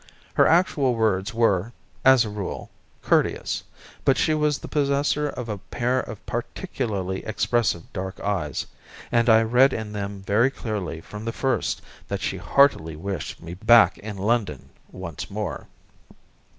[0.33, 2.71] Her actual words were, as a rule,
[3.03, 3.63] courteous,
[4.03, 8.65] but she was the possessor of a pair of particularly expressive dark eyes,
[9.11, 13.53] and I read in them very clearly from the first that she heartily wished me
[13.53, 15.67] back in London once more.